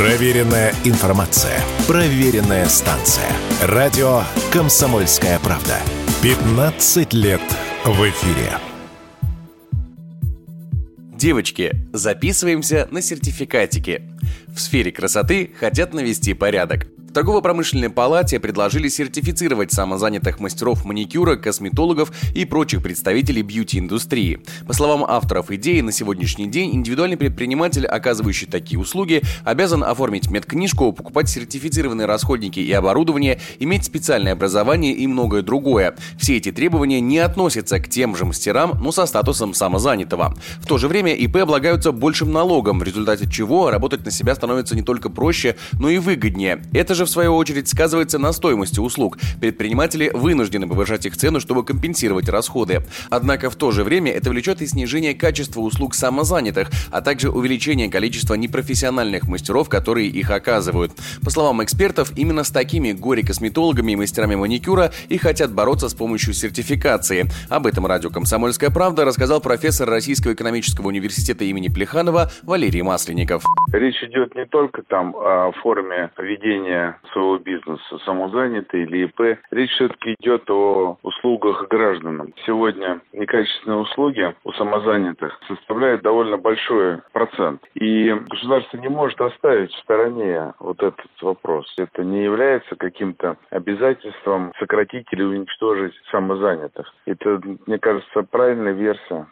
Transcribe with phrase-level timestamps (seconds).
[0.00, 1.60] Проверенная информация.
[1.86, 3.30] Проверенная станция.
[3.62, 5.76] Радио «Комсомольская правда».
[6.22, 7.42] 15 лет
[7.84, 8.50] в эфире.
[11.18, 14.10] Девочки, записываемся на сертификатики.
[14.48, 16.86] В сфере красоты хотят навести порядок.
[17.10, 24.38] В торгово-промышленной палате предложили сертифицировать самозанятых мастеров маникюра, косметологов и прочих представителей бьюти-индустрии.
[24.68, 30.92] По словам авторов идеи, на сегодняшний день индивидуальный предприниматель, оказывающий такие услуги, обязан оформить медкнижку,
[30.92, 35.96] покупать сертифицированные расходники и оборудование, иметь специальное образование и многое другое.
[36.16, 40.36] Все эти требования не относятся к тем же мастерам, но со статусом самозанятого.
[40.60, 44.76] В то же время ИП облагаются большим налогом, в результате чего работать на себя становится
[44.76, 46.62] не только проще, но и выгоднее.
[46.72, 49.16] Это же же, в свою очередь, сказывается на стоимости услуг.
[49.40, 52.82] Предприниматели вынуждены повышать их цену, чтобы компенсировать расходы.
[53.08, 57.90] Однако в то же время это влечет и снижение качества услуг самозанятых, а также увеличение
[57.90, 60.92] количества непрофессиональных мастеров, которые их оказывают.
[61.24, 66.34] По словам экспертов, именно с такими горе-косметологами и мастерами маникюра и хотят бороться с помощью
[66.34, 67.30] сертификации.
[67.48, 73.42] Об этом радио «Комсомольская правда» рассказал профессор Российского экономического университета имени Плеханова Валерий Масленников.
[73.72, 79.38] Речь идет не только там о форме ведения своего бизнеса, самозанятый или ИП.
[79.50, 82.32] Речь все-таки идет о услугах гражданам.
[82.46, 87.62] Сегодня некачественные услуги у самозанятых составляют довольно большой процент.
[87.74, 91.72] И государство не может оставить в стороне вот этот вопрос.
[91.78, 96.92] Это не является каким-то обязательством сократить или уничтожить самозанятых.
[97.06, 99.26] Это, мне кажется, правильная версия.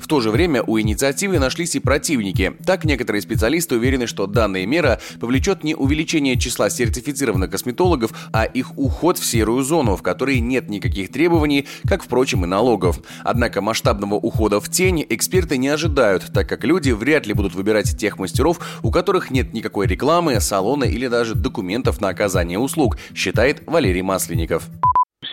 [0.00, 2.54] В то же время у инициативы нашлись и противники.
[2.64, 8.78] Так, некоторые специалисты уверены, что данная мера повлечет не увеличение числа сертифицированных косметологов, а их
[8.78, 13.00] уход в серую зону, в которой нет никаких требований, как, впрочем, и налогов.
[13.24, 17.98] Однако масштабного ухода в тень эксперты не ожидают, так как люди вряд ли будут выбирать
[17.98, 23.62] тех мастеров, у которых нет никакой рекламы, салона или даже документов на оказание услуг, считает
[23.66, 24.68] Валерий Масленников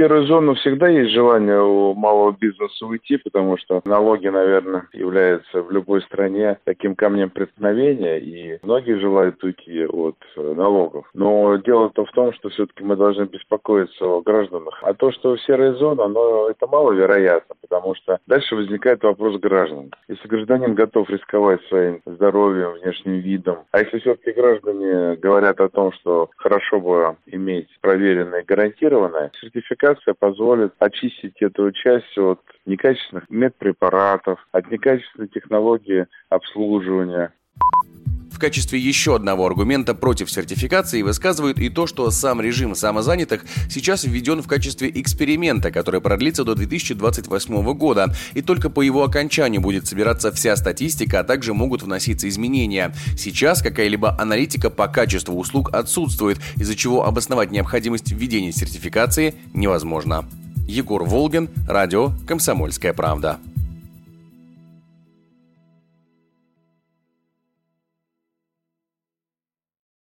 [0.00, 5.70] серую зону всегда есть желание у малого бизнеса уйти, потому что налоги, наверное, являются в
[5.70, 11.04] любой стране таким камнем преткновения, и многие желают уйти от э, налогов.
[11.12, 14.80] Но дело-то в том, что все-таки мы должны беспокоиться о гражданах.
[14.82, 19.92] А то, что серая зона, но это маловероятно, потому что дальше возникает вопрос граждан.
[20.08, 25.92] Если гражданин готов рисковать своим здоровьем, внешним видом, а если все-таки граждане говорят о том,
[25.92, 33.28] что хорошо бы иметь проверенное и гарантированное, сертификат сертификация позволит очистить эту часть от некачественных
[33.30, 37.32] медпрепаратов, от некачественной технологии обслуживания.
[38.40, 44.42] Качестве еще одного аргумента против сертификации высказывают и то, что сам режим самозанятых сейчас введен
[44.42, 50.32] в качестве эксперимента, который продлится до 2028 года, и только по его окончанию будет собираться
[50.32, 52.94] вся статистика, а также могут вноситься изменения.
[53.18, 60.24] Сейчас какая-либо аналитика по качеству услуг отсутствует, из-за чего обосновать необходимость введения сертификации невозможно.
[60.66, 63.38] Егор Волгин, радио «Комсомольская правда».